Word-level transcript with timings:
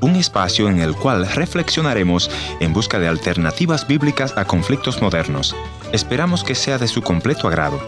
Un 0.00 0.16
espacio 0.16 0.68
en 0.68 0.80
el 0.80 0.96
cual 0.96 1.28
reflexionaremos 1.28 2.28
en 2.58 2.72
busca 2.72 2.98
de 2.98 3.06
alternativas 3.06 3.86
bíblicas 3.86 4.36
a 4.36 4.46
conflictos 4.46 5.00
modernos. 5.00 5.54
Esperamos 5.92 6.42
que 6.42 6.56
sea 6.56 6.76
de 6.76 6.88
su 6.88 7.02
completo 7.02 7.46
agrado. 7.46 7.78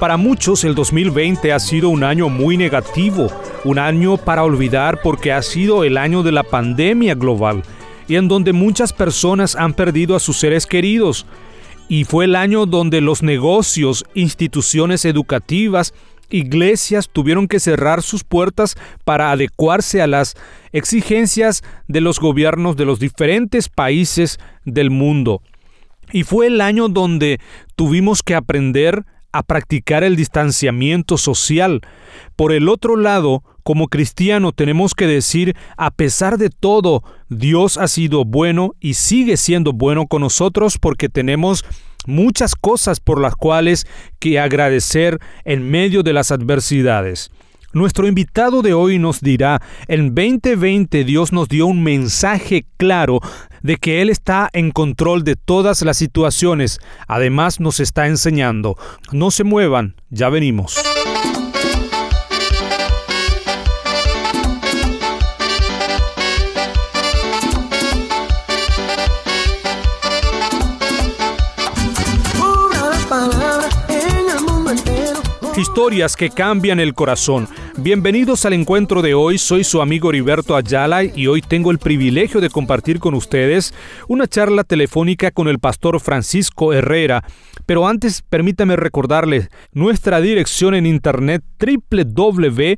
Para 0.00 0.16
muchos 0.16 0.64
el 0.64 0.74
2020 0.74 1.52
ha 1.52 1.60
sido 1.60 1.88
un 1.88 2.02
año 2.02 2.28
muy 2.28 2.56
negativo, 2.56 3.28
un 3.62 3.78
año 3.78 4.16
para 4.16 4.42
olvidar 4.42 5.02
porque 5.02 5.32
ha 5.32 5.40
sido 5.40 5.84
el 5.84 5.96
año 5.96 6.24
de 6.24 6.32
la 6.32 6.42
pandemia 6.42 7.14
global 7.14 7.62
y 8.08 8.16
en 8.16 8.26
donde 8.26 8.52
muchas 8.52 8.92
personas 8.92 9.54
han 9.54 9.72
perdido 9.72 10.16
a 10.16 10.20
sus 10.20 10.36
seres 10.36 10.66
queridos. 10.66 11.26
Y 11.88 12.02
fue 12.02 12.24
el 12.24 12.34
año 12.34 12.66
donde 12.66 13.00
los 13.00 13.22
negocios, 13.22 14.04
instituciones 14.14 15.04
educativas, 15.04 15.94
iglesias 16.30 17.08
tuvieron 17.12 17.48
que 17.48 17.60
cerrar 17.60 18.02
sus 18.02 18.24
puertas 18.24 18.76
para 19.04 19.30
adecuarse 19.30 20.02
a 20.02 20.06
las 20.06 20.34
exigencias 20.72 21.62
de 21.88 22.00
los 22.00 22.20
gobiernos 22.20 22.76
de 22.76 22.84
los 22.84 22.98
diferentes 22.98 23.68
países 23.68 24.38
del 24.64 24.90
mundo. 24.90 25.42
Y 26.12 26.22
fue 26.22 26.46
el 26.46 26.60
año 26.60 26.88
donde 26.88 27.40
tuvimos 27.74 28.22
que 28.22 28.34
aprender 28.34 29.04
a 29.32 29.42
practicar 29.42 30.02
el 30.02 30.16
distanciamiento 30.16 31.18
social. 31.18 31.82
Por 32.36 32.52
el 32.52 32.68
otro 32.68 32.96
lado, 32.96 33.42
como 33.62 33.88
cristiano 33.88 34.52
tenemos 34.52 34.94
que 34.94 35.06
decir, 35.06 35.56
a 35.76 35.90
pesar 35.90 36.38
de 36.38 36.48
todo, 36.48 37.02
Dios 37.28 37.76
ha 37.76 37.88
sido 37.88 38.24
bueno 38.24 38.74
y 38.80 38.94
sigue 38.94 39.36
siendo 39.36 39.72
bueno 39.72 40.06
con 40.06 40.22
nosotros 40.22 40.78
porque 40.78 41.08
tenemos 41.08 41.64
muchas 42.06 42.54
cosas 42.54 43.00
por 43.00 43.20
las 43.20 43.34
cuales 43.34 43.86
que 44.18 44.38
agradecer 44.38 45.18
en 45.44 45.70
medio 45.70 46.02
de 46.02 46.12
las 46.12 46.30
adversidades. 46.30 47.30
Nuestro 47.72 48.06
invitado 48.08 48.62
de 48.62 48.72
hoy 48.72 48.98
nos 48.98 49.20
dirá, 49.20 49.60
en 49.86 50.14
2020 50.14 51.04
Dios 51.04 51.32
nos 51.32 51.46
dio 51.48 51.66
un 51.66 51.82
mensaje 51.82 52.64
claro 52.78 53.20
de 53.62 53.76
que 53.76 54.00
Él 54.00 54.08
está 54.08 54.48
en 54.54 54.70
control 54.70 55.24
de 55.24 55.36
todas 55.36 55.82
las 55.82 55.98
situaciones. 55.98 56.78
Además 57.06 57.60
nos 57.60 57.80
está 57.80 58.06
enseñando, 58.06 58.76
no 59.12 59.30
se 59.30 59.44
muevan, 59.44 59.96
ya 60.08 60.30
venimos. 60.30 60.74
Historias 75.56 76.16
que 76.16 76.28
cambian 76.28 76.80
el 76.80 76.92
corazón. 76.92 77.48
Bienvenidos 77.78 78.44
al 78.44 78.52
encuentro 78.52 79.00
de 79.00 79.14
hoy. 79.14 79.38
Soy 79.38 79.64
su 79.64 79.80
amigo 79.80 80.10
Heriberto 80.10 80.54
Ayala 80.54 81.02
y 81.02 81.28
hoy 81.28 81.40
tengo 81.40 81.70
el 81.70 81.78
privilegio 81.78 82.42
de 82.42 82.50
compartir 82.50 82.98
con 82.98 83.14
ustedes 83.14 83.72
una 84.06 84.26
charla 84.26 84.64
telefónica 84.64 85.30
con 85.30 85.48
el 85.48 85.58
pastor 85.58 85.98
Francisco 86.00 86.74
Herrera. 86.74 87.24
Pero 87.64 87.88
antes 87.88 88.20
permítame 88.20 88.76
recordarles 88.76 89.48
nuestra 89.72 90.20
dirección 90.20 90.74
en 90.74 90.84
internet 90.84 91.42
www 91.58 92.76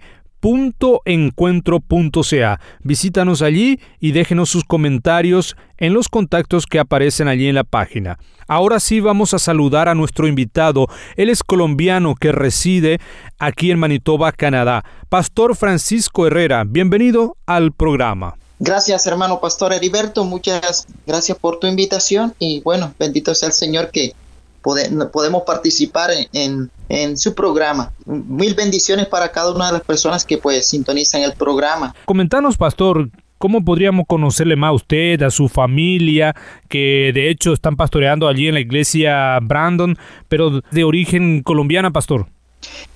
encuentro.ca. 1.05 2.61
Visítanos 2.83 3.43
allí 3.43 3.81
y 4.01 4.13
déjenos 4.13 4.51
sus 4.51 4.65
comentarios 4.65 5.57
en 5.77 5.95
los 5.95 6.09
contactos 6.09 6.67
que 6.67 6.79
aparecen 6.79 7.29
allí 7.29 7.49
en 7.49 7.55
la 7.55 7.65
página. 7.65 8.19
Ahora 8.47 8.81
sí 8.81 9.01
vamos 9.01 9.35
a 9.35 9.39
saludar 9.39 9.89
a 9.89 9.95
nuestro 9.95 10.27
invitado. 10.27 10.87
Él 11.17 11.29
es 11.29 11.43
colombiano 11.43 12.15
que 12.15 12.33
reside 12.33 12.99
aquí 13.39 13.71
en 13.71 13.79
Manitoba, 13.79 14.33
Canadá. 14.33 14.85
Pastor 15.09 15.55
Francisco 15.55 16.27
Herrera, 16.27 16.65
bienvenido 16.65 17.37
al 17.47 17.73
programa. 17.73 18.37
Gracias, 18.61 19.07
hermano 19.07 19.41
Pastor 19.41 19.73
Heriberto. 19.73 20.25
Muchas 20.25 20.87
gracias 21.07 21.39
por 21.39 21.61
tu 21.61 21.67
invitación 21.67 22.35
y 22.39 22.61
bueno, 22.63 22.93
bendito 22.99 23.35
sea 23.35 23.49
el 23.49 23.53
Señor 23.53 23.91
que 23.91 24.15
podemos 24.63 25.43
participar 25.47 26.11
en, 26.33 26.71
en, 26.89 27.17
su 27.17 27.35
programa. 27.35 27.93
Mil 28.07 28.55
bendiciones 28.55 29.07
para 29.07 29.31
cada 29.31 29.53
una 29.55 29.67
de 29.67 29.73
las 29.75 29.83
personas 29.83 30.25
que 30.25 30.39
pues 30.39 30.67
sintonizan 30.67 31.23
el 31.23 31.33
programa. 31.33 31.95
Comentanos, 32.05 32.57
pastor, 32.57 33.11
¿Cómo 33.39 33.65
podríamos 33.65 34.07
conocerle 34.09 34.57
más 34.57 34.71
a 34.71 34.73
usted, 34.73 35.23
a 35.23 35.31
su 35.31 35.49
familia, 35.49 36.35
que 36.69 37.13
de 37.15 37.31
hecho 37.31 37.53
están 37.53 37.77
pastoreando 37.77 38.27
allí 38.27 38.49
en 38.49 38.55
la 38.55 38.61
iglesia 38.61 39.39
Brandon, 39.41 39.97
pero 40.29 40.61
de 40.73 40.83
origen 40.83 41.45
colombiana, 41.45 41.93
pastor? 41.93 42.27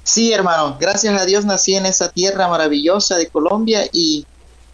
Sí, 0.03 0.33
hermano, 0.33 0.77
gracias 0.81 1.21
a 1.21 1.25
Dios 1.25 1.44
nací 1.44 1.77
en 1.77 1.87
esa 1.87 2.11
tierra 2.11 2.49
maravillosa 2.49 3.17
de 3.19 3.29
Colombia 3.29 3.83
y, 3.93 4.27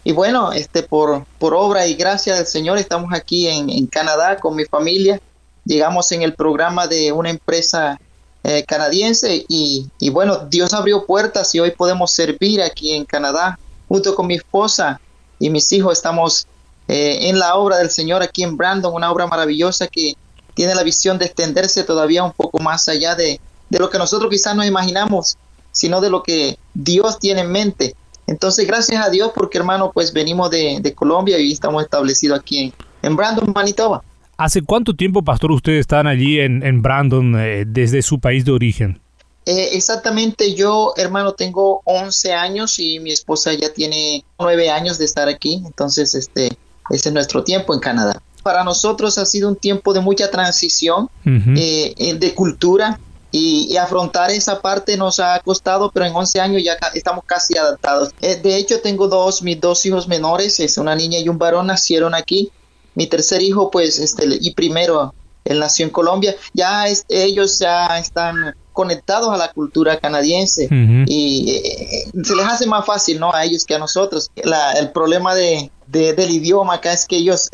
y 0.03 0.11
bueno, 0.11 0.51
este, 0.53 0.81
por, 0.81 1.25
por 1.37 1.53
obra 1.53 1.85
y 1.85 1.93
gracia 1.93 2.35
del 2.35 2.47
Señor 2.47 2.79
estamos 2.79 3.13
aquí 3.13 3.47
en, 3.47 3.69
en 3.69 3.85
Canadá 3.85 4.37
con 4.37 4.55
mi 4.55 4.65
familia 4.65 5.21
llegamos 5.65 6.11
en 6.11 6.21
el 6.21 6.33
programa 6.33 6.87
de 6.87 7.11
una 7.11 7.29
empresa 7.29 7.99
eh, 8.43 8.63
canadiense 8.65 9.45
y, 9.49 9.89
bueno, 10.11 10.47
Dios 10.49 10.73
abrió 10.73 11.05
puertas 11.05 11.53
y 11.53 11.59
hoy 11.59 11.71
podemos 11.71 12.11
servir 12.11 12.61
aquí 12.61 12.93
en 12.93 13.05
Canadá 13.05 13.59
junto 13.87 14.15
con 14.15 14.27
mi 14.27 14.35
esposa 14.35 14.99
y 15.39 15.49
mis 15.49 15.71
hijos. 15.71 15.97
Estamos 15.97 16.47
eh, 16.87 17.29
en 17.29 17.37
la 17.37 17.55
obra 17.55 17.77
del 17.77 17.89
Señor 17.89 18.23
aquí 18.23 18.43
en 18.43 18.55
Brandon, 18.55 18.93
una 18.93 19.11
obra 19.11 19.27
maravillosa 19.27 19.87
que 19.87 20.13
tiene 20.53 20.73
la 20.73 20.83
visión 20.83 21.17
de 21.17 21.25
extenderse 21.25 21.83
todavía 21.83 22.23
un 22.23 22.31
poco 22.31 22.59
más 22.59 22.87
allá 22.87 23.15
de, 23.15 23.39
lo 23.69 23.89
que 23.89 23.97
nosotros 23.97 24.29
quizás 24.31 24.55
no 24.55 24.65
imaginamos, 24.65 25.37
sino 25.71 26.01
de 26.01 26.09
lo 26.09 26.23
que 26.23 26.57
Dios 26.73 27.19
tiene 27.19 27.41
en 27.41 27.51
mente. 27.51 27.95
Entonces, 28.25 28.65
gracias 28.67 29.05
a 29.05 29.09
Dios 29.09 29.31
porque 29.35 29.57
hermano, 29.57 29.91
pues 29.93 30.13
venimos 30.13 30.49
de, 30.49 30.93
Colombia 30.95 31.37
y 31.39 31.51
estamos 31.51 31.83
establecidos 31.83 32.39
aquí 32.39 32.57
en, 32.59 32.73
en 33.01 33.15
Brandon, 33.15 33.51
Manitoba. 33.53 34.01
¿Hace 34.39 34.61
cuánto 34.61 34.95
tiempo, 34.95 35.21
pastor, 35.21 35.51
ustedes 35.51 35.81
están 35.81 36.07
allí 36.07 36.39
en, 36.39 36.81
Brandon 36.81 37.37
eh, 37.37 37.65
desde 37.67 38.01
su 38.01 38.21
país 38.21 38.45
de 38.45 38.53
origen? 38.53 39.01
Eh, 39.45 39.71
exactamente, 39.73 40.55
yo, 40.55 40.93
hermano, 40.95 41.33
tengo 41.33 41.81
11 41.83 42.31
años 42.31 42.79
y 42.79 43.01
mi 43.01 43.11
esposa 43.11 43.51
ya 43.53 43.73
tiene 43.73 44.23
9 44.39 44.69
años 44.69 44.97
de 44.97 45.03
estar 45.03 45.27
aquí, 45.27 45.61
entonces 45.65 46.15
este, 46.15 46.57
ese 46.89 47.09
es 47.09 47.13
nuestro 47.13 47.43
tiempo 47.43 47.73
en 47.73 47.81
Canadá. 47.81 48.21
Para 48.41 48.63
nosotros 48.63 49.17
ha 49.17 49.25
sido 49.25 49.49
un 49.49 49.57
tiempo 49.57 49.93
de 49.93 49.99
mucha 49.99 50.31
transición 50.31 51.09
eh, 51.25 52.15
de 52.17 52.33
cultura 52.33 52.97
y, 53.33 53.75
afrontar 53.75 54.31
esa 54.31 54.61
parte 54.61 54.95
nos 54.95 55.19
ha 55.19 55.37
costado, 55.41 55.91
pero 55.91 56.05
en 56.05 56.15
11 56.15 56.39
años 56.39 56.63
ya 56.63 56.77
estamos 56.93 57.25
casi 57.25 57.57
adaptados. 57.57 58.13
de 58.21 58.55
hecho, 58.55 58.79
tengo 58.79 59.09
dos, 59.09 59.41
mis 59.41 59.59
dos 59.59 59.85
hijos 59.85 60.07
menores, 60.07 60.61
es 60.61 60.77
una 60.77 60.95
niña 60.95 61.19
y 61.19 61.27
un 61.27 61.37
varón, 61.37 61.67
nacieron 61.67 62.15
aquí 62.15 62.53
mi 62.99 63.07
tercer 63.07 63.41
hijo, 63.41 63.71
pues, 63.71 63.97
este, 63.97 64.27
y 64.41 64.53
primero, 64.53 65.13
él 65.45 65.57
nació 65.57 65.85
en 65.85 65.89
Colombia, 65.89 66.35
ya 66.53 66.83
ellos 67.07 67.57
ya 67.57 67.97
están 67.97 68.53
conectados 68.73 69.29
a 69.29 69.37
la 69.37 69.53
cultura 69.53 69.97
canadiense 70.01 70.67
y 71.07 71.49
eh, 71.49 72.11
se 72.21 72.35
les 72.35 72.45
hace 72.45 72.65
más 72.67 72.85
fácil, 72.85 73.17
¿no? 73.21 73.33
A 73.33 73.45
ellos 73.45 73.63
que 73.63 73.75
a 73.75 73.79
nosotros. 73.79 74.29
el 74.35 74.91
problema 74.91 75.33
de, 75.33 75.71
del 75.87 76.29
idioma 76.29 76.73
acá 76.73 76.91
es 76.91 77.05
que 77.05 77.15
ellos 77.15 77.49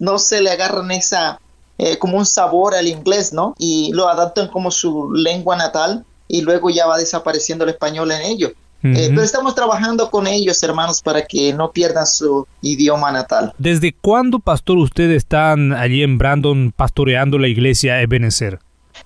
no 0.00 0.18
se 0.18 0.40
le 0.40 0.50
agarran 0.50 0.90
esa, 0.92 1.38
eh, 1.76 1.98
como 1.98 2.16
un 2.16 2.24
sabor 2.24 2.74
al 2.74 2.88
inglés, 2.88 3.34
¿no? 3.34 3.54
Y 3.58 3.92
lo 3.92 4.08
adaptan 4.08 4.48
como 4.48 4.70
su 4.70 5.12
lengua 5.12 5.56
natal 5.56 6.06
y 6.26 6.40
luego 6.40 6.70
ya 6.70 6.86
va 6.86 6.96
desapareciendo 6.96 7.64
el 7.64 7.70
español 7.70 8.10
en 8.12 8.22
ellos. 8.22 8.52
Eh, 8.84 9.08
pero 9.08 9.22
estamos 9.22 9.54
trabajando 9.54 10.10
con 10.10 10.26
ellos, 10.26 10.62
hermanos, 10.62 11.00
para 11.00 11.24
que 11.24 11.54
no 11.54 11.72
pierdan 11.72 12.06
su 12.06 12.46
idioma 12.60 13.10
natal. 13.10 13.54
¿Desde 13.56 13.94
cuándo, 13.94 14.40
pastor, 14.40 14.76
ustedes 14.76 15.16
están 15.16 15.72
allí 15.72 16.02
en 16.02 16.18
Brandon 16.18 16.70
pastoreando 16.76 17.38
la 17.38 17.48
iglesia 17.48 18.02
Ebenezer? 18.02 18.58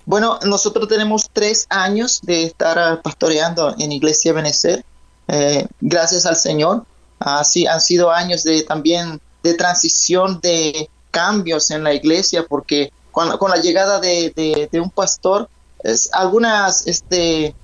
Bueno, 0.05 0.37
nosotros 0.45 0.87
tenemos 0.87 1.29
tres 1.31 1.65
años 1.69 2.19
de 2.23 2.43
estar 2.43 2.77
ah, 2.77 2.99
pastoreando 3.01 3.75
en 3.79 3.91
Iglesia 3.91 4.31
Ebenezer. 4.31 4.83
Eh, 5.27 5.65
gracias 5.79 6.25
al 6.25 6.35
Señor. 6.35 6.83
Así 7.19 7.65
han 7.65 7.81
sido 7.81 8.11
años 8.11 8.43
de 8.43 8.63
también 8.63 9.21
de 9.43 9.53
transición, 9.53 10.39
de 10.41 10.89
cambios 11.11 11.71
en 11.71 11.83
la 11.83 11.93
iglesia, 11.93 12.45
porque 12.47 12.91
con, 13.11 13.37
con 13.37 13.51
la 13.51 13.57
llegada 13.57 13.99
de, 13.99 14.67
de, 14.71 14.79
un 14.79 14.89
pastor, 14.89 15.49
es, 15.83 16.09
algunas 16.13 16.85
este, 16.87 17.55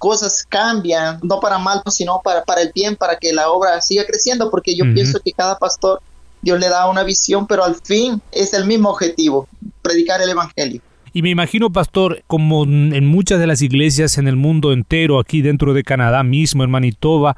cosas 0.00 0.46
cambian, 0.48 1.20
no 1.22 1.38
para 1.40 1.58
mal, 1.58 1.82
sino 1.88 2.20
para, 2.24 2.42
para 2.42 2.62
el 2.62 2.72
bien, 2.74 2.96
para 2.96 3.16
que 3.16 3.32
la 3.34 3.50
obra 3.50 3.80
siga 3.82 4.04
creciendo, 4.06 4.50
porque 4.50 4.74
yo 4.74 4.84
pienso 4.94 5.20
que 5.22 5.30
cada 5.32 5.58
pastor 5.58 6.00
Dios 6.40 6.58
le 6.58 6.70
da 6.70 6.88
una 6.88 7.04
visión, 7.04 7.46
pero 7.46 7.62
al 7.62 7.76
fin 7.76 8.20
es 8.32 8.54
el 8.54 8.64
mismo 8.64 8.88
objetivo, 8.88 9.46
predicar 9.82 10.22
el 10.22 10.30
Evangelio. 10.30 10.80
Y 11.12 11.20
me 11.20 11.28
imagino, 11.28 11.70
pastor, 11.70 12.22
como 12.26 12.64
en 12.64 13.06
muchas 13.06 13.38
de 13.40 13.46
las 13.46 13.60
iglesias 13.60 14.16
en 14.16 14.26
el 14.26 14.36
mundo 14.36 14.72
entero, 14.72 15.18
aquí 15.18 15.42
dentro 15.42 15.74
de 15.74 15.82
Canadá 15.82 16.22
mismo, 16.22 16.64
en 16.64 16.70
Manitoba, 16.70 17.36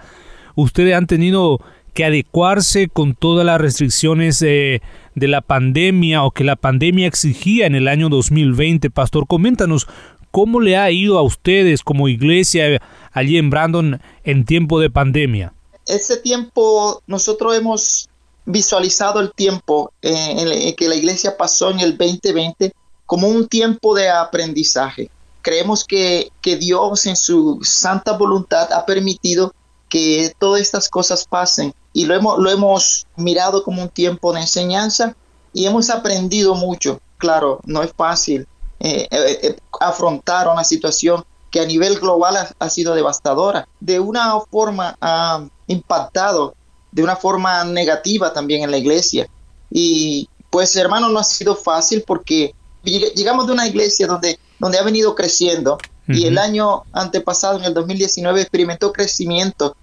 ustedes 0.55 0.95
han 0.95 1.09
tenido 1.09 1.61
que 1.95 2.05
adecuarse 2.05 2.89
con 2.89 3.15
todas 3.15 3.45
las 3.45 3.61
restricciones 3.61 4.39
de 4.39 4.81
la 5.17 5.41
pandemia 5.41 6.23
o 6.23 6.31
que 6.31 6.45
la 6.45 6.57
pandemia 6.57 7.09
exigía 7.09 7.67
en 7.67 7.75
el 7.75 7.89
año 7.89 8.09
2020. 8.09 8.89
Pastor, 8.91 9.27
coméntanos 9.27 9.89
¿Cómo 10.33 10.61
le 10.61 10.77
ha 10.77 10.91
ido 10.91 11.17
a 11.19 11.23
ustedes 11.23 11.83
como 11.83 12.09
iglesia 12.09 12.83
allí 13.13 13.39
en 13.39 13.51
Brandon 13.51 14.03
en 14.25 14.45
tiempo 14.45 14.81
de 14.81 14.91
pandemia? 14.91 15.53
ese 15.87 16.17
tiempo 16.19 17.03
nosotros 17.07 17.57
hemos 17.57 18.09
visualizado 18.45 19.21
el 19.21 19.33
tiempo 19.33 19.93
en 20.03 20.75
que 20.75 20.89
la 20.89 20.97
iglesia 20.97 21.37
pasó 21.37 21.71
en 21.71 21.81
el 21.81 21.97
2020 21.97 22.73
como 23.07 23.29
un 23.29 23.47
tiempo 23.47 23.95
de 23.95 24.09
aprendizaje. 24.09 25.11
Creemos 25.43 25.85
que, 25.85 26.31
que 26.41 26.57
Dios 26.57 27.07
en 27.07 27.17
su 27.17 27.61
santa 27.63 28.17
voluntad 28.17 28.73
ha 28.73 28.87
permitido 28.87 29.53
que 29.89 30.33
todas 30.39 30.63
estas 30.63 30.89
cosas 30.89 31.27
pasen 31.29 31.75
y 31.93 32.07
lo 32.07 32.15
hemos, 32.15 32.39
lo 32.39 32.51
hemos 32.51 33.07
mirado 33.17 33.63
como 33.63 33.83
un 33.83 33.89
tiempo 33.89 34.33
de 34.33 34.41
enseñanza 34.41 35.15
y 35.53 35.67
hemos 35.67 35.91
aprendido 35.91 36.55
mucho. 36.55 37.01
Claro, 37.19 37.61
no 37.65 37.83
es 37.83 37.93
fácil 37.93 38.47
eh, 38.85 39.07
eh, 39.11 39.39
eh, 39.43 39.57
afrontar 39.81 40.49
una 40.49 40.65
situación 40.65 41.25
que 41.51 41.61
a 41.61 41.67
nivel 41.67 41.99
global 42.01 42.49
ha, 42.59 42.69
sido 42.71 42.95
devastadora. 42.95 43.69
De 43.79 44.01
una 44.01 44.41
forma 44.51 44.97
ha 45.01 45.45
impactado, 45.67 46.55
de 46.91 47.03
una 47.03 47.17
forma 47.17 47.63
negativa 47.65 48.33
también 48.33 48.65
en 48.65 48.71
la 48.71 48.79
iglesia. 48.79 49.29
Y 49.71 50.29
pues 50.51 50.75
hermano, 50.77 51.09
no 51.09 51.19
ha 51.19 51.25
sido 51.25 51.55
fácil 51.55 52.05
porque 52.07 52.55
llegamos 52.83 53.47
de 53.47 53.53
una 53.53 53.67
iglesia 53.67 54.07
donde, 54.07 54.39
donde 54.59 54.79
ha 54.79 54.83
venido 54.83 55.15
creciendo 55.15 55.79
y 56.09 56.27
el 56.27 56.37
año 56.37 56.83
antepasado, 56.93 57.59
en 57.59 57.65
el 57.65 57.75
2019, 57.75 58.41
experimentó 58.43 58.93
crecimiento 58.93 59.77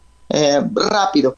rápido 0.73 1.37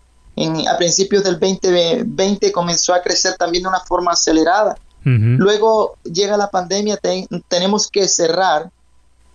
a 0.68 0.78
principios 0.78 1.24
del 1.24 1.40
2020 1.40 2.52
comenzó 2.52 2.94
a 2.94 3.02
crecer 3.02 3.36
también 3.38 3.64
de 3.64 3.69
una 3.69 3.80
forma 3.81 4.12
acelerada. 4.12 4.78
Luego 5.03 5.95
llega 6.03 6.38
la 6.38 6.50
pandemia, 6.50 7.00
tenemos 7.48 7.89
que 7.89 8.07
cerrar 8.07 8.69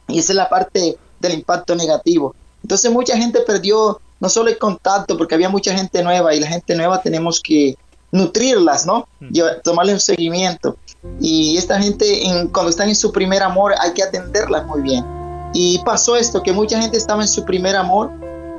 y 0.06 0.20
esa 0.20 0.32
es 0.32 0.36
la 0.36 0.48
parte 0.48 0.96
del 1.20 1.34
impacto 1.34 1.74
negativo. 1.74 2.34
Entonces 2.62 2.90
mucha 2.90 3.16
gente 3.16 3.40
perdió 3.40 4.00
no 4.20 4.28
solo 4.28 4.48
el 4.48 4.58
contacto, 4.58 5.16
porque 5.16 5.34
había 5.34 5.48
mucha 5.48 5.76
gente 5.76 6.02
nueva 6.02 6.34
y 6.34 6.40
la 6.40 6.46
gente 6.46 6.74
nueva 6.74 7.02
tenemos 7.02 7.40
que 7.40 7.76
nutrirlas, 8.12 8.86
¿no? 8.86 9.08
tomarle 9.62 9.92
un 9.92 10.00
seguimiento. 10.00 10.76
Y 11.20 11.56
esta 11.56 11.80
gente, 11.80 12.26
en, 12.26 12.48
cuando 12.48 12.70
están 12.70 12.88
en 12.88 12.96
su 12.96 13.12
primer 13.12 13.42
amor, 13.42 13.74
hay 13.78 13.92
que 13.92 14.02
atenderlas 14.02 14.66
muy 14.66 14.82
bien. 14.82 15.04
Y 15.52 15.78
pasó 15.84 16.16
esto, 16.16 16.42
que 16.42 16.52
mucha 16.52 16.80
gente 16.80 16.96
estaba 16.96 17.22
en 17.22 17.28
su 17.28 17.44
primer 17.44 17.76
amor 17.76 18.10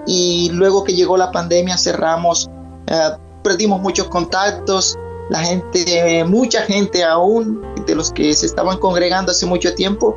y 0.06 0.50
luego 0.52 0.84
que 0.84 0.94
llegó 0.94 1.18
la 1.18 1.32
pandemia 1.32 1.78
cerramos, 1.78 2.50
eh, 2.88 3.10
perdimos 3.44 3.82
muchos 3.82 4.08
contactos, 4.08 4.98
la 5.30 5.40
gente, 5.40 6.24
mucha 6.26 6.62
gente 6.62 7.04
aún 7.04 7.62
de 7.86 7.96
los 7.96 8.12
que 8.12 8.34
se 8.34 8.46
estaban 8.46 8.78
congregando 8.78 9.32
hace 9.32 9.46
mucho 9.46 9.74
tiempo, 9.74 10.16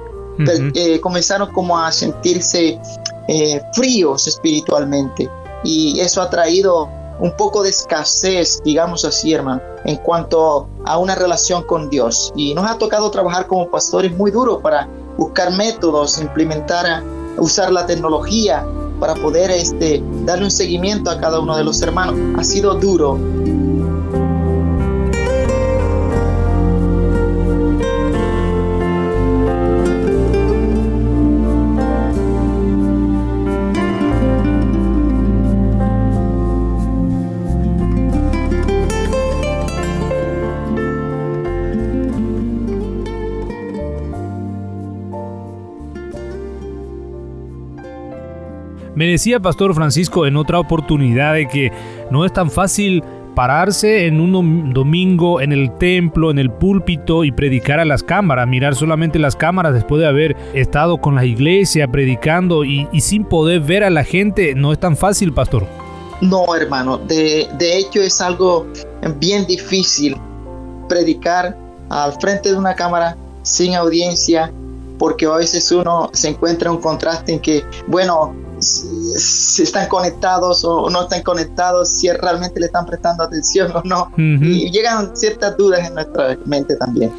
eh, 0.75 1.01
comenzaron 1.01 1.53
como 1.53 1.79
a 1.79 1.93
sentirse 1.93 2.81
eh, 3.29 3.63
fríos 3.75 4.27
espiritualmente 4.27 5.29
y 5.65 6.01
eso 6.01 6.23
ha 6.23 6.31
traído 6.31 6.89
un 7.21 7.37
poco 7.37 7.63
de 7.63 7.71
escasez, 7.71 8.63
digamos 8.65 9.05
así, 9.05 9.35
hermano, 9.35 9.61
en 9.85 9.97
cuanto 9.97 10.69
a 10.87 10.97
una 10.97 11.15
relación 11.15 11.63
con 11.65 11.91
Dios. 11.91 12.33
Y 12.35 12.55
nos 12.55 12.69
ha 12.69 12.79
tocado 12.79 13.11
trabajar 13.11 13.47
como 13.47 13.71
pastores 13.71 14.17
muy 14.17 14.31
duro 14.31 14.61
para 14.61 14.89
buscar 15.19 15.53
métodos, 15.53 16.19
implementar, 16.19 17.03
usar 17.37 17.71
la 17.71 17.87
tecnología 17.87 18.65
para 18.99 19.15
poder 19.15 19.51
este, 19.51 20.03
darle 20.25 20.45
un 20.45 20.51
seguimiento 20.51 21.11
a 21.11 21.21
cada 21.21 21.41
uno 21.41 21.57
de 21.57 21.65
los 21.65 21.81
hermanos. 21.83 22.15
Ha 22.39 22.45
sido 22.45 22.75
duro, 22.75 23.19
Me 48.95 49.07
decía 49.07 49.41
Pastor 49.41 49.75
Francisco 49.75 50.27
en 50.27 50.37
otra 50.37 50.59
oportunidad 50.59 51.35
de 51.35 51.49
que 51.49 51.73
no 52.11 52.25
es 52.25 52.33
tan 52.33 52.51
fácil 52.51 53.03
pararse 53.35 54.07
en 54.07 54.21
un 54.21 54.73
domingo 54.75 55.41
en 55.41 55.53
el 55.53 55.77
templo, 55.79 56.31
en 56.31 56.39
el 56.39 56.51
púlpito 56.51 57.25
y 57.25 57.33
predicar 57.33 57.79
a 57.79 57.85
las 57.85 58.03
cámaras, 58.03 58.49
mirar 58.49 58.75
solamente 58.75 59.19
las 59.19 59.37
cámaras 59.37 59.73
después 59.75 60.01
de 60.01 60.09
haber 60.09 60.37
estado 60.55 60.99
con 60.99 61.15
la 61.15 61.25
iglesia 61.25 61.89
predicando 61.89 62.65
y, 62.65 62.89
sin 63.01 63.25
poder 63.25 63.61
ver 63.61 63.85
a 63.85 63.91
la 63.91 64.05
gente, 64.05 64.55
no 64.55 64.73
es 64.73 64.81
tan 64.81 64.97
fácil, 64.97 65.33
pastor. 65.33 65.65
No, 66.21 66.55
hermano, 66.55 66.99
de, 66.99 67.49
de 67.59 67.79
hecho 67.79 68.03
es 68.03 68.21
algo 68.21 68.67
bien 69.19 69.47
difícil 69.47 70.17
predicar 70.89 71.57
al 71.89 72.13
frente 72.21 72.51
de 72.51 72.57
una 72.57 72.75
cámara 72.75 73.17
sin 73.43 73.75
audiencia, 73.75 74.53
porque 74.99 75.25
a 75.25 75.37
veces 75.37 75.71
uno 75.73 76.11
se 76.13 76.29
encuentra 76.29 76.71
un 76.71 76.79
contraste 76.79 77.33
en 77.33 77.41
que, 77.41 77.65
bueno, 77.87 78.35
si 78.61 79.63
están 79.63 79.89
conectados 79.89 80.65
o 80.65 80.89
no 80.91 81.03
están 81.03 81.23
conectados, 81.23 81.91
si 81.91 82.11
realmente 82.11 82.61
le 82.61 82.67
están 82.67 82.87
prestando 82.87 83.25
atención 83.25 83.71
o 83.75 83.83
no. 83.85 84.13
Y 84.17 84.71
llegan 84.71 85.17
ciertas 85.17 85.57
dudas 85.57 85.87
en 85.87 85.95
nuestra 85.95 86.39
mente 86.47 86.77
también. 86.77 87.11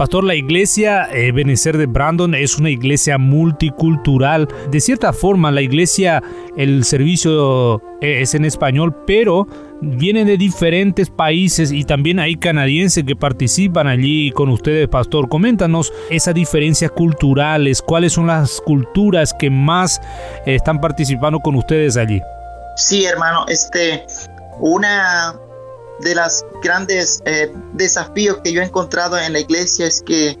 Pastor, 0.00 0.24
la 0.24 0.34
iglesia 0.34 1.08
eh, 1.12 1.30
Benecer 1.30 1.76
de 1.76 1.84
Brandon 1.84 2.34
es 2.34 2.58
una 2.58 2.70
iglesia 2.70 3.18
multicultural. 3.18 4.48
De 4.70 4.80
cierta 4.80 5.12
forma, 5.12 5.50
la 5.50 5.60
iglesia, 5.60 6.22
el 6.56 6.84
servicio 6.84 7.82
eh, 8.00 8.22
es 8.22 8.34
en 8.34 8.46
español, 8.46 8.96
pero 9.06 9.46
vienen 9.80 10.26
de 10.26 10.36
diferentes 10.36 11.08
países 11.10 11.72
y 11.72 11.84
también 11.84 12.18
hay 12.18 12.36
canadienses 12.36 13.04
que 13.04 13.16
participan 13.16 13.86
allí 13.86 14.30
con 14.32 14.48
ustedes, 14.50 14.88
pastor. 14.88 15.28
Coméntanos 15.28 15.92
esas 16.10 16.34
diferencias 16.34 16.90
culturales, 16.90 17.82
cuáles 17.82 18.12
son 18.12 18.26
las 18.26 18.60
culturas 18.60 19.34
que 19.38 19.50
más 19.50 20.00
eh, 20.46 20.54
están 20.54 20.80
participando 20.80 21.40
con 21.40 21.54
ustedes 21.56 21.96
allí. 21.96 22.20
Sí, 22.76 23.04
hermano, 23.04 23.44
este, 23.48 24.04
una 24.58 25.34
de 26.00 26.14
las 26.14 26.44
grandes 26.62 27.22
eh, 27.24 27.52
desafíos 27.74 28.38
que 28.42 28.52
yo 28.52 28.62
he 28.62 28.64
encontrado 28.64 29.18
en 29.18 29.32
la 29.32 29.40
iglesia 29.40 29.86
es 29.86 30.02
que 30.02 30.38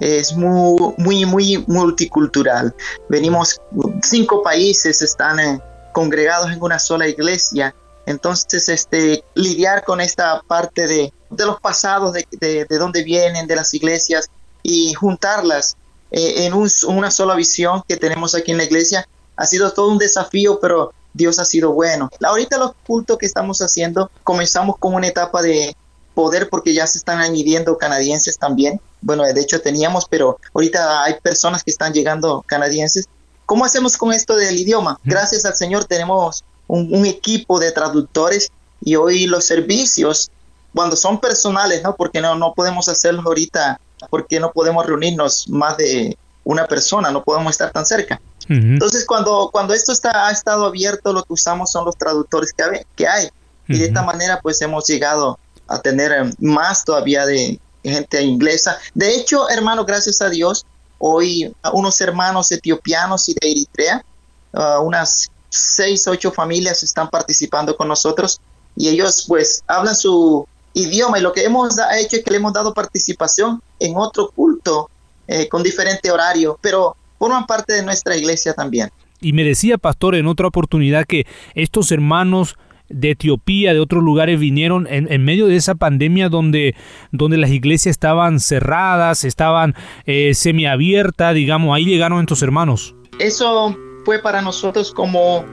es 0.00 0.34
muy, 0.34 0.94
muy, 0.96 1.24
muy 1.24 1.64
multicultural. 1.68 2.74
Venimos, 3.08 3.60
cinco 4.02 4.42
países 4.42 5.00
están 5.00 5.38
eh, 5.38 5.60
congregados 5.92 6.50
en 6.50 6.60
una 6.60 6.80
sola 6.80 7.06
iglesia 7.06 7.72
entonces, 8.06 8.68
este, 8.68 9.24
lidiar 9.34 9.84
con 9.84 10.00
esta 10.00 10.42
parte 10.46 10.86
de, 10.86 11.12
los 11.30 11.60
pasados, 11.60 12.12
de, 12.12 12.26
de, 12.68 12.78
dónde 12.78 13.02
vienen, 13.02 13.46
de 13.46 13.56
las 13.56 13.72
iglesias, 13.74 14.28
y 14.62 14.94
juntarlas 14.94 15.76
eh, 16.10 16.46
en 16.46 16.52
una 16.54 17.10
sola 17.10 17.34
visión 17.34 17.82
que 17.88 17.96
tenemos 17.96 18.34
aquí 18.34 18.52
en 18.52 18.58
la 18.58 18.64
iglesia, 18.64 19.06
ha 19.36 19.46
sido 19.46 19.72
todo 19.72 19.88
un 19.88 19.98
desafío, 19.98 20.60
pero 20.60 20.92
Dios 21.14 21.38
ha 21.38 21.44
sido 21.44 21.72
bueno. 21.72 22.10
Ahorita 22.22 22.58
los 22.58 22.72
cultos 22.86 23.18
que 23.18 23.26
estamos 23.26 23.60
haciendo, 23.60 24.10
comenzamos 24.22 24.76
con 24.78 24.94
una 24.94 25.08
etapa 25.08 25.42
de 25.42 25.76
poder 26.14 26.48
porque 26.48 26.74
ya 26.74 26.86
se 26.86 26.98
están 26.98 27.18
añadiendo 27.18 27.78
canadienses 27.78 28.38
también. 28.38 28.80
Bueno, 29.00 29.24
de 29.24 29.40
hecho 29.40 29.60
teníamos, 29.60 30.06
pero 30.08 30.38
ahorita 30.54 31.04
hay 31.04 31.14
personas 31.20 31.64
que 31.64 31.70
están 31.70 31.92
llegando 31.92 32.44
canadienses. 32.46 33.08
¿Cómo 33.46 33.64
hacemos 33.64 33.96
con 33.96 34.12
esto 34.12 34.36
del 34.36 34.58
idioma? 34.58 35.00
Gracias 35.04 35.44
al 35.44 35.54
Señor 35.54 35.84
tenemos 35.84 36.44
un, 36.80 37.06
equipo 37.06 37.58
de 37.58 37.70
traductores 37.70 38.50
y 38.80 38.96
hoy 38.96 39.26
los 39.26 39.44
servicios, 39.44 40.30
cuando 40.74 40.96
son 40.96 41.20
personales, 41.20 41.82
¿no? 41.82 41.94
Porque 41.94 42.20
no, 42.20 42.34
no 42.34 42.54
podemos 42.54 42.88
hacerlo 42.88 43.22
ahorita, 43.26 43.78
porque 44.08 44.40
no 44.40 44.52
podemos 44.52 44.86
reunirnos 44.86 45.48
más 45.48 45.76
de 45.76 46.16
una 46.44 46.66
persona, 46.66 47.10
no 47.10 47.22
podemos 47.22 47.50
estar 47.52 47.70
tan 47.72 47.84
cerca. 47.84 48.20
Entonces, 48.48 49.06
cuando, 49.06 49.50
cuando 49.52 49.72
esto 49.72 49.92
está, 49.92 50.26
ha 50.26 50.30
estado 50.32 50.66
abierto, 50.66 51.12
lo 51.12 51.22
que 51.22 51.32
usamos 51.32 51.70
son 51.70 51.84
los 51.84 51.96
traductores 51.96 52.52
que, 52.52 52.62
hay. 52.62 52.80
Que 52.96 53.06
hay. 53.06 53.28
Y 53.68 53.78
de 53.78 53.84
esta 53.86 54.02
manera, 54.02 54.40
pues 54.42 54.60
hemos 54.62 54.86
llegado 54.86 55.38
a 55.68 55.80
tener 55.80 56.10
eh, 56.10 56.30
más 56.40 56.84
todavía 56.84 57.24
de 57.24 57.60
gente 57.84 58.20
inglesa. 58.22 58.78
De 58.94 59.14
hecho, 59.14 59.48
hermano, 59.48 59.84
gracias 59.84 60.20
a 60.20 60.28
Dios, 60.28 60.66
hoy 60.98 61.54
unos 61.72 62.00
hermanos 62.00 62.50
etiopianos 62.50 63.28
y 63.28 63.34
de 63.34 63.50
Eritrea, 63.50 64.04
uh, 64.52 64.82
unas 64.82 65.30
seis, 65.52 66.06
ocho 66.06 66.32
familias 66.32 66.82
están 66.82 67.08
participando 67.10 67.76
con 67.76 67.88
nosotros 67.88 68.40
y 68.76 68.88
ellos 68.88 69.24
pues 69.28 69.62
hablan 69.66 69.94
su 69.94 70.46
idioma 70.74 71.18
y 71.18 71.22
lo 71.22 71.32
que 71.32 71.44
hemos 71.44 71.76
hecho 71.98 72.16
es 72.16 72.24
que 72.24 72.30
le 72.30 72.38
hemos 72.38 72.52
dado 72.52 72.72
participación 72.72 73.60
en 73.78 73.96
otro 73.96 74.30
culto 74.30 74.90
eh, 75.28 75.48
con 75.48 75.62
diferente 75.62 76.10
horario, 76.10 76.58
pero 76.60 76.96
forman 77.18 77.46
parte 77.46 77.74
de 77.74 77.82
nuestra 77.82 78.16
iglesia 78.16 78.54
también. 78.54 78.90
Y 79.20 79.32
me 79.32 79.44
decía, 79.44 79.78
pastor, 79.78 80.14
en 80.16 80.26
otra 80.26 80.48
oportunidad 80.48 81.04
que 81.04 81.26
estos 81.54 81.92
hermanos 81.92 82.56
de 82.88 83.12
Etiopía, 83.12 83.72
de 83.72 83.80
otros 83.80 84.02
lugares, 84.02 84.40
vinieron 84.40 84.86
en, 84.88 85.24
medio 85.24 85.46
de 85.46 85.56
esa 85.56 85.74
pandemia 85.74 86.28
donde, 86.28 86.74
donde 87.12 87.36
las 87.36 87.50
iglesias 87.50 87.92
estaban 87.92 88.40
cerradas, 88.40 89.24
estaban 89.24 89.74
eh, 90.06 90.34
semiabiertas, 90.34 91.34
digamos, 91.34 91.74
ahí 91.74 91.84
llegaron 91.84 92.20
estos 92.20 92.42
hermanos. 92.42 92.94
Eso 93.18 93.76
fue 94.04 94.18
para 94.18 94.40
nosotros 94.42 94.92
como 94.92 95.44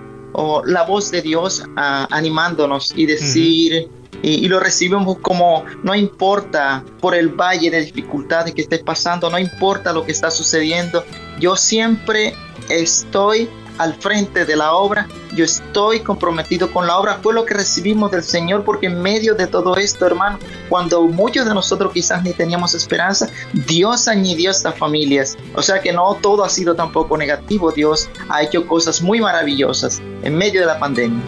la 0.65 0.83
voz 0.83 1.11
de 1.11 1.21
Dios 1.21 1.63
animándonos 1.75 2.93
y 2.95 3.05
decir, 3.05 3.89
y, 4.21 4.47
lo 4.47 4.59
recibimos 4.59 5.17
como 5.19 5.65
no 5.83 5.95
importa 5.95 6.83
por 6.99 7.15
el 7.15 7.29
valle 7.29 7.71
de 7.71 7.81
dificultades 7.81 8.53
que 8.53 8.61
esté 8.61 8.79
pasando, 8.79 9.29
no 9.29 9.39
importa 9.39 9.93
lo 9.93 10.05
que 10.05 10.11
está 10.11 10.29
sucediendo, 10.29 11.03
yo 11.39 11.55
siempre 11.55 12.33
estoy 12.69 13.49
al 13.79 13.95
frente 13.95 14.45
de 14.45 14.55
la 14.55 14.73
obra, 14.73 15.07
yo 15.33 15.43
estoy 15.43 16.01
comprometido 16.01 16.71
con 16.71 16.85
la 16.85 16.99
obra, 16.99 17.19
fue 17.23 17.33
lo 17.33 17.45
que 17.45 17.55
recibimos 17.55 18.11
del 18.11 18.23
Señor, 18.23 18.63
porque 18.63 18.87
en 18.87 19.01
medio 19.01 19.33
de 19.35 19.47
todo 19.47 19.75
esto, 19.77 20.05
hermano, 20.05 20.37
cuando 20.67 21.01
muchos 21.03 21.45
de 21.45 21.53
nosotros 21.53 21.91
quizás 21.93 22.21
ni 22.23 22.33
teníamos 22.33 22.75
esperanza, 22.75 23.29
Dios 23.53 24.07
añadió 24.07 24.51
estas 24.51 24.77
familias. 24.77 25.37
O 25.55 25.61
sea 25.61 25.81
que 25.81 25.93
no 25.93 26.15
todo 26.21 26.43
ha 26.43 26.49
sido 26.49 26.75
tampoco 26.75 27.17
negativo, 27.17 27.71
Dios 27.71 28.09
ha 28.27 28.43
hecho 28.43 28.67
cosas 28.67 29.01
muy 29.01 29.21
maravillosas 29.21 30.01
en 30.23 30.35
medio 30.35 30.61
de 30.61 30.67
la 30.67 30.77
pandemia. 30.77 31.23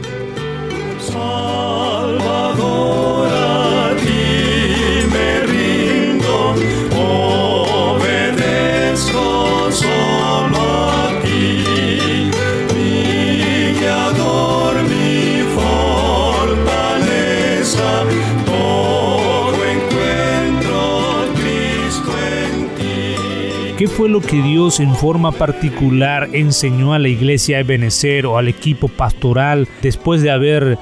¿Qué 23.81 23.87
fue 23.87 24.09
lo 24.09 24.21
que 24.21 24.43
Dios 24.43 24.79
en 24.79 24.95
forma 24.95 25.31
particular 25.31 26.29
enseñó 26.33 26.93
a 26.93 26.99
la 26.99 27.07
iglesia 27.07 27.57
de 27.57 27.63
Benecer 27.63 28.27
o 28.27 28.37
al 28.37 28.47
equipo 28.47 28.87
pastoral 28.89 29.67
después 29.81 30.21
de 30.21 30.29
haber 30.29 30.77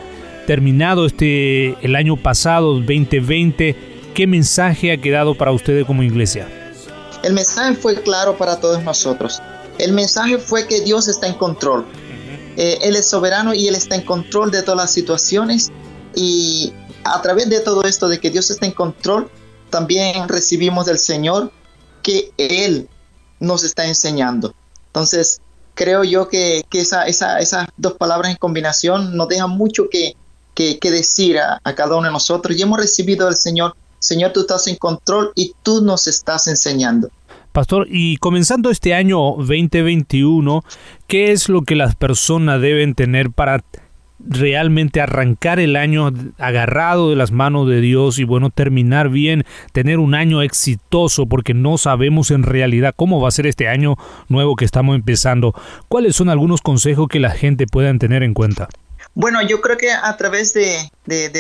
terminado 0.46 1.06
este 1.06 1.78
el 1.82 1.96
año 1.96 2.18
pasado 2.18 2.74
2020? 2.74 4.12
¿Qué 4.14 4.28
mensaje 4.28 4.92
ha 4.92 5.00
quedado 5.00 5.34
para 5.34 5.54
ustedes 5.54 5.86
como 5.86 6.04
iglesia? 6.04 6.50
El 7.24 7.32
mensaje 7.36 7.74
fue 7.76 8.02
claro 8.02 8.38
para 8.38 8.60
todos 8.60 8.84
nosotros. 8.84 9.42
El 9.78 9.94
mensaje 9.94 10.38
fue 10.38 10.68
que 10.68 10.82
Dios 10.82 11.08
está 11.08 11.28
en 11.28 11.36
control. 11.36 11.86
Eh, 12.58 12.80
él 12.82 12.98
es 12.98 13.08
soberano 13.08 13.54
y 13.54 13.70
Él 13.70 13.76
está 13.76 13.96
en 13.96 14.02
control 14.02 14.52
de 14.52 14.62
todas 14.62 14.78
las 14.78 14.92
situaciones. 14.92 15.72
Y 16.16 16.74
a 17.06 17.22
través 17.22 17.50
de 17.50 17.62
todo 17.62 17.82
esto, 17.84 18.10
de 18.10 18.20
que 18.20 18.30
Dios 18.30 18.52
está 18.52 18.66
en 18.66 18.74
control, 18.74 19.32
también 19.70 20.28
recibimos 20.28 20.86
del 20.86 20.98
Señor 20.98 21.54
que 22.02 22.32
Él 22.38 22.88
nos 23.40 23.64
está 23.64 23.86
enseñando. 23.86 24.54
Entonces, 24.88 25.42
creo 25.74 26.04
yo 26.04 26.28
que, 26.28 26.66
esa, 26.72 27.08
esas 27.08 27.68
dos 27.78 27.94
palabras 27.94 28.32
en 28.32 28.38
combinación 28.38 29.16
nos 29.16 29.30
dejan 29.30 29.52
mucho 29.52 29.88
que, 29.90 30.14
que, 30.54 30.92
decir 30.92 31.40
a, 31.40 31.62
cada 31.74 31.96
uno 31.96 32.08
de 32.08 32.12
nosotros. 32.12 32.58
Y 32.58 32.62
hemos 32.62 32.80
recibido 32.80 33.28
del 33.28 33.36
Señor, 33.36 33.76
Señor, 34.00 34.34
tú 34.34 34.42
estás 34.42 34.68
en 34.68 34.76
control 34.76 35.32
y 35.36 35.54
tú 35.64 35.82
nos 35.82 36.08
estás 36.08 36.48
enseñando. 36.48 37.10
Pastor, 37.54 37.88
y 37.90 38.18
comenzando 38.18 38.70
este 38.70 38.94
año 38.94 39.18
2021, 39.38 40.64
¿qué 41.08 41.32
es 41.32 41.50
lo 41.50 41.62
que 41.64 41.76
las 41.76 41.96
personas 41.96 42.62
deben 42.62 42.94
tener 42.94 43.32
para 43.32 43.64
realmente 44.20 45.02
arrancar 45.02 45.60
el 45.60 45.76
año 45.76 46.12
agarrado 46.38 47.10
de 47.10 47.16
las 47.16 47.32
manos 47.32 47.68
de 47.68 47.82
Dios 47.82 48.20
y 48.20 48.24
bueno, 48.24 48.50
terminar 48.50 49.10
bien, 49.10 49.46
tener 49.72 50.00
un 50.00 50.16
año 50.16 50.42
exitoso 50.42 51.26
porque 51.26 51.54
no 51.54 51.78
sabemos 51.78 52.32
en 52.32 52.44
realidad 52.44 52.94
cómo 52.96 53.22
va 53.22 53.30
a 53.30 53.32
ser 53.32 53.48
este 53.48 53.68
año 53.68 53.96
nuevo 54.28 54.56
que 54.56 54.66
estamos 54.66 54.96
empezando. 54.96 55.54
¿Cuáles 55.88 56.16
son 56.16 56.30
algunos 56.30 56.62
consejos 56.62 57.08
que 57.08 57.20
la 57.20 57.32
gente 57.32 57.66
puedan 57.68 58.00
tener 58.00 58.24
en 58.24 58.34
cuenta? 58.34 58.68
Bueno, 59.16 59.42
yo 59.42 59.60
creo 59.62 59.78
que 59.78 59.92
a 59.92 60.16
través 60.18 60.54
de, 60.54 60.92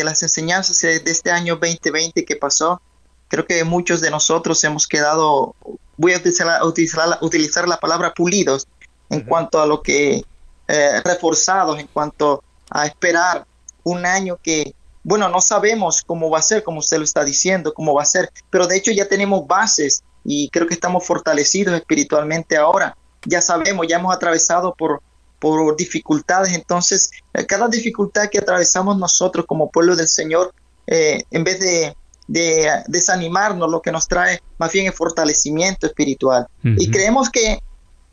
las 0.03 0.23
enseñanzas 0.23 0.81
de 0.81 1.11
este 1.11 1.31
año 1.31 1.55
2020 1.55 2.25
que 2.25 2.35
pasó, 2.35 2.81
creo 3.27 3.45
que 3.45 3.63
muchos 3.63 4.01
de 4.01 4.09
nosotros 4.09 4.63
hemos 4.63 4.87
quedado, 4.87 5.55
voy 5.97 6.13
a 6.13 6.17
utilizar, 6.17 6.63
utilizar, 6.63 7.17
utilizar 7.21 7.67
la 7.67 7.77
palabra 7.77 8.13
pulidos 8.13 8.67
en 9.09 9.21
cuanto 9.21 9.61
a 9.61 9.65
lo 9.65 9.81
que, 9.81 10.23
eh, 10.67 11.01
reforzados 11.03 11.79
en 11.79 11.87
cuanto 11.87 12.43
a 12.69 12.85
esperar 12.85 13.45
un 13.83 14.05
año 14.05 14.37
que, 14.41 14.73
bueno, 15.03 15.29
no 15.29 15.41
sabemos 15.41 16.03
cómo 16.05 16.29
va 16.29 16.39
a 16.39 16.43
ser, 16.43 16.63
como 16.63 16.79
usted 16.79 16.97
lo 16.97 17.03
está 17.03 17.23
diciendo, 17.23 17.73
cómo 17.73 17.93
va 17.93 18.03
a 18.03 18.05
ser, 18.05 18.29
pero 18.49 18.67
de 18.67 18.77
hecho 18.77 18.91
ya 18.91 19.07
tenemos 19.07 19.47
bases 19.47 20.03
y 20.23 20.49
creo 20.49 20.67
que 20.67 20.73
estamos 20.73 21.05
fortalecidos 21.05 21.75
espiritualmente 21.75 22.57
ahora. 22.57 22.95
Ya 23.25 23.41
sabemos, 23.41 23.87
ya 23.87 23.97
hemos 23.97 24.15
atravesado 24.15 24.73
por, 24.75 25.01
por 25.39 25.75
dificultades, 25.75 26.53
entonces 26.53 27.11
eh, 27.33 27.45
cada 27.45 27.67
dificultad 27.67 28.29
que 28.29 28.39
atravesamos 28.39 28.97
nosotros 28.97 29.45
como 29.45 29.69
pueblo 29.69 29.95
del 29.95 30.07
Señor, 30.07 30.53
eh, 30.87 31.23
en 31.31 31.43
vez 31.43 31.59
de, 31.59 31.95
de, 32.27 32.83
desanimarnos, 32.87 33.69
lo 33.69 33.81
que 33.81 33.91
nos 33.91 34.07
trae 34.07 34.41
más 34.57 34.71
bien 34.71 34.87
es 34.87 34.95
fortalecimiento 34.95 35.87
espiritual. 35.87 36.47
Y 36.63 36.89
creemos 36.91 37.29
que, 37.29 37.59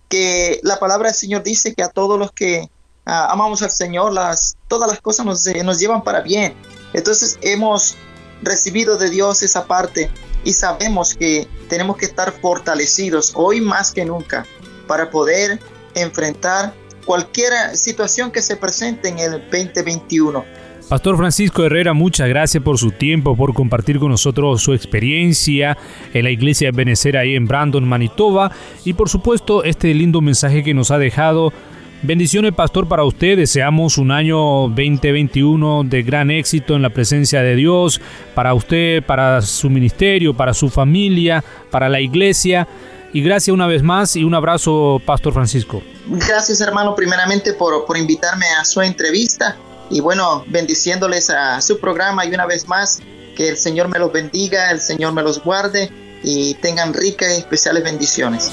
que 0.09 0.61
la 0.63 0.79
palabra 0.79 1.09
del 1.09 1.17
Señor 1.17 1.43
dice 1.43 1.75
que 1.75 1.83
a 1.83 1.89
todos 1.89 2.19
los 2.19 2.33
que 2.33 2.71
Ah, 3.09 3.29
amamos 3.31 3.63
al 3.63 3.71
Señor, 3.71 4.13
las, 4.13 4.57
todas 4.67 4.91
las 4.91 5.01
cosas 5.01 5.25
nos, 5.25 5.47
eh, 5.47 5.63
nos 5.63 5.79
llevan 5.79 6.03
para 6.03 6.23
bien. 6.23 6.55
Entonces 6.93 7.39
hemos 7.41 7.97
recibido 8.43 8.99
de 8.99 9.11
Dios 9.11 9.45
esa 9.45 9.65
parte 9.65 10.11
y 10.43 10.53
sabemos 10.53 11.15
que 11.15 11.47
tenemos 11.69 11.97
que 11.97 12.07
estar 12.07 12.33
fortalecidos 12.33 13.33
hoy 13.37 13.61
más 13.61 13.93
que 13.93 14.05
nunca 14.05 14.45
para 14.89 15.09
poder 15.09 15.61
enfrentar 15.95 16.75
cualquier 17.05 17.53
situación 17.77 18.33
que 18.33 18.43
se 18.43 18.57
presente 18.57 19.09
en 19.09 19.21
el 19.21 19.41
2021. 19.53 20.45
Pastor 20.89 21.17
Francisco 21.17 21.65
Herrera, 21.65 21.95
muchas 21.95 22.29
gracias 22.29 22.63
por 22.63 22.79
su 22.79 22.91
tiempo, 22.91 23.37
por 23.37 23.55
compartir 23.55 23.99
con 24.01 24.11
nosotros 24.11 24.63
su 24.63 24.73
experiencia 24.73 25.77
en 26.13 26.25
la 26.25 26.31
iglesia 26.31 26.71
de 26.71 26.77
Benecer 26.77 27.17
ahí 27.17 27.35
en 27.35 27.47
Brandon, 27.47 27.89
Manitoba 27.89 28.51
y 28.85 28.93
por 28.93 29.09
supuesto 29.09 29.63
este 29.65 29.95
lindo 29.95 30.21
mensaje 30.21 30.63
que 30.63 30.75
nos 30.75 30.91
ha 30.91 30.99
dejado 30.99 31.53
Bendiciones, 32.03 32.53
pastor, 32.55 32.87
para 32.87 33.05
usted. 33.05 33.39
Deseamos 33.39 33.97
un 33.97 34.11
año 34.11 34.69
2021 34.69 35.85
de 35.85 36.03
gran 36.03 36.31
éxito 36.31 36.77
en 36.77 36.83
la 36.83 36.91
presencia 36.91 37.43
de 37.43 37.57
Dios, 37.57 38.01
para 38.35 38.53
usted, 38.55 39.03
para 39.03 39.41
su 39.41 39.71
ministerio, 39.71 40.35
para 40.35 40.53
su 40.53 40.69
familia, 40.69 41.43
para 41.71 41.89
la 41.89 42.01
iglesia. 42.01 42.69
Y 43.13 43.23
gracias 43.23 43.55
una 43.55 43.67
vez 43.67 43.83
más 43.83 44.15
y 44.15 44.25
un 44.25 44.35
abrazo, 44.35 45.01
Pastor 45.07 45.33
Francisco. 45.33 45.83
Gracias, 46.07 46.61
hermano, 46.61 46.95
primeramente 46.95 47.55
por, 47.55 47.87
por 47.87 47.97
invitarme 47.97 48.47
a 48.61 48.65
su 48.65 48.83
entrevista. 48.83 49.57
Y 49.89 50.01
bueno, 50.01 50.45
bendiciéndoles 50.49 51.31
a 51.31 51.61
su 51.63 51.81
programa 51.81 52.27
y 52.27 52.35
una 52.35 52.45
vez 52.45 52.69
más, 52.69 53.01
que 53.37 53.49
el 53.49 53.57
Señor 53.57 53.89
me 53.89 53.99
los 53.99 54.13
bendiga, 54.13 54.71
el 54.71 54.81
Señor 54.81 55.13
me 55.13 55.23
los 55.23 55.43
guarde 55.43 55.91
y 56.23 56.55
tengan 56.55 56.93
ricas 56.93 57.33
y 57.37 57.39
especiales 57.39 57.85
bendiciones. 57.85 58.53